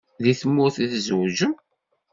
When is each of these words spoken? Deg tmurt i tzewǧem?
Deg 0.23 0.37
tmurt 0.41 0.77
i 0.83 0.87
tzewǧem? 0.91 1.53